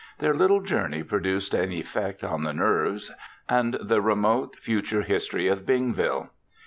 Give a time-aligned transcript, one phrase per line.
[0.17, 3.11] Their little journey produced an effect on the nerves
[3.47, 6.29] and the remote future history of Bingville.